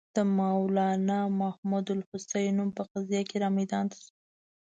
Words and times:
د 0.15 0.17
مولنا 0.37 1.19
محمودالحسن 1.41 2.45
نوم 2.57 2.69
په 2.77 2.83
قضیه 2.91 3.21
کې 3.29 3.37
را 3.43 3.49
میدان 3.57 3.85
ته 3.91 3.97
شو. 4.03 4.11